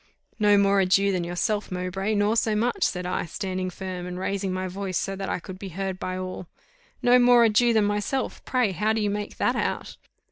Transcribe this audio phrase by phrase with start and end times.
[0.39, 4.17] "No more a Jew than yourself, Mowbray, nor so much," said I, standing firm, and
[4.17, 6.47] raising my voice, so that I could be heard by all.
[7.03, 8.43] "No more a Jew than myself!
[8.43, 9.97] pray how do you make that out?"